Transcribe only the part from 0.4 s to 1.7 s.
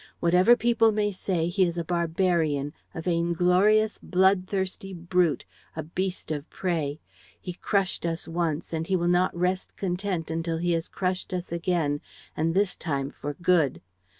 people may say, he